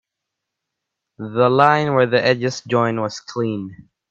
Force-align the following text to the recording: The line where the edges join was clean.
The 1.19 1.47
line 1.47 1.93
where 1.93 2.07
the 2.07 2.19
edges 2.25 2.63
join 2.67 2.99
was 2.99 3.19
clean. 3.19 3.91